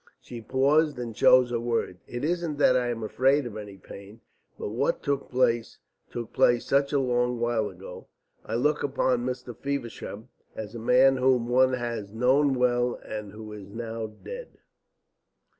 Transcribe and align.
She 0.19 0.41
paused 0.41 0.97
and 0.97 1.15
chose 1.15 1.51
her 1.51 1.59
words. 1.59 2.01
"It 2.07 2.23
isn't 2.23 2.57
that 2.57 2.75
I 2.75 2.87
am 2.87 3.03
afraid 3.03 3.45
of 3.45 3.55
any 3.55 3.77
pain. 3.77 4.21
But 4.57 4.69
what 4.69 5.03
took 5.03 5.29
place, 5.29 5.77
took 6.09 6.33
place 6.33 6.65
such 6.65 6.91
a 6.91 6.97
long 6.99 7.39
while 7.39 7.69
ago 7.69 8.07
I 8.43 8.55
look 8.55 8.81
upon 8.81 9.23
Mr. 9.27 9.55
Feversham 9.55 10.29
as 10.55 10.73
a 10.73 10.79
man 10.79 11.17
whom 11.17 11.47
one 11.47 11.73
has 11.73 12.15
known 12.15 12.55
well, 12.55 12.95
and 13.05 13.31
who 13.31 13.53
is 13.53 13.69
now 13.69 14.07
dead." 14.07 14.57